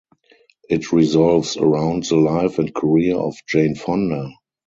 [0.67, 4.31] It revolves around the life and career of Jane Fonda.